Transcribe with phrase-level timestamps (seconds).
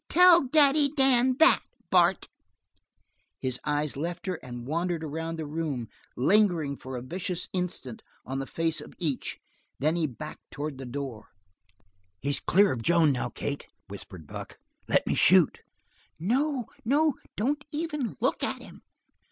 [0.09, 2.27] Tell Daddy Dan that, Bart."
[3.39, 8.39] His eyes left her and wandered around the room, lingering for a vicious instant on
[8.39, 9.37] the face of each,
[9.77, 11.27] then he backed toward the door.
[12.19, 14.57] "He's clear of Joan now, Kate," whispered Buck.
[14.87, 15.61] "Let me shoot!"
[16.19, 17.13] "No, no!
[17.35, 18.81] Don't even look at him."